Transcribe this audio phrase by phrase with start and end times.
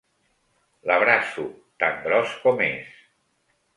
[0.91, 1.45] L'abraço,
[1.83, 2.89] tan gros com és.